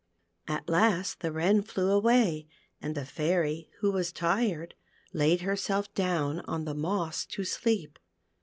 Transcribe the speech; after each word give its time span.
At 0.47 0.67
last 0.67 1.19
the 1.19 1.31
Wren 1.31 1.61
flew 1.61 1.91
away, 1.91 2.47
and 2.81 2.95
the 2.95 3.05
Fairy, 3.05 3.69
who 3.81 3.91
was 3.91 4.11
tired, 4.11 4.73
laid 5.13 5.41
herself 5.41 5.93
down 5.93 6.39
on 6.47 6.65
the 6.65 6.73
moss 6.73 7.23
to 7.27 7.43
sleep. 7.43 7.99